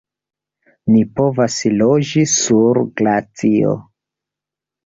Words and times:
"Ni 0.93 1.01
povas 1.19 1.57
loĝi 1.83 2.25
sur 2.33 2.81
glacio!" 3.03 3.79